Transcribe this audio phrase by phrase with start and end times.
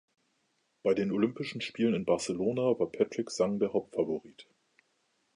[0.81, 4.47] Bei den Olympischen Spielen in Barcelona war Patrick Sang der Hauptfavorit.